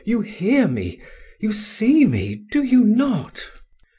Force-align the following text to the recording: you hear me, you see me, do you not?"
you 0.03 0.21
hear 0.21 0.67
me, 0.67 0.99
you 1.39 1.53
see 1.53 2.05
me, 2.07 2.33
do 2.51 2.63
you 2.63 2.83
not?" 2.83 3.51